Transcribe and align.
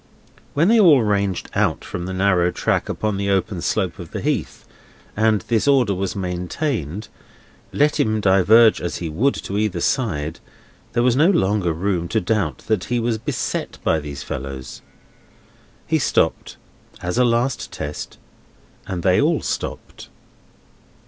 When 0.55 0.67
they 0.67 0.79
all 0.79 1.03
ranged 1.03 1.47
out 1.53 1.85
from 1.85 2.07
the 2.07 2.11
narrow 2.13 2.49
track 2.49 2.89
upon 2.89 3.17
the 3.17 3.29
open 3.29 3.61
slope 3.61 3.99
of 3.99 4.09
the 4.09 4.21
heath, 4.21 4.65
and 5.15 5.41
this 5.41 5.67
order 5.67 5.93
was 5.93 6.15
maintained, 6.15 7.07
let 7.71 7.99
him 7.99 8.19
diverge 8.19 8.81
as 8.81 8.95
he 8.97 9.09
would 9.09 9.35
to 9.35 9.59
either 9.59 9.79
side, 9.79 10.39
there 10.93 11.03
was 11.03 11.15
no 11.15 11.29
longer 11.29 11.71
room 11.71 12.07
to 12.07 12.19
doubt 12.19 12.63
that 12.65 12.85
he 12.85 12.99
was 12.99 13.19
beset 13.19 13.77
by 13.83 13.99
these 13.99 14.23
fellows. 14.23 14.81
He 15.85 15.99
stopped, 15.99 16.57
as 17.03 17.19
a 17.19 17.23
last 17.23 17.71
test; 17.71 18.17
and 18.87 19.03
they 19.03 19.21
all 19.21 19.43
stopped. 19.43 20.09